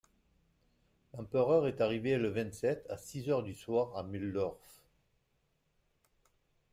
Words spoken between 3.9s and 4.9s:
à Mulhdorf.